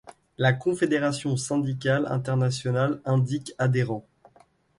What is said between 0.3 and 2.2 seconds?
La Confédération syndicale